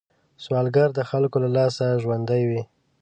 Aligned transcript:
سوالګر 0.43 0.89
د 0.95 0.99
خلکو 1.09 1.37
له 1.43 1.49
لاسه 1.57 1.85
ژوندی 2.03 2.43
وي 2.49 2.61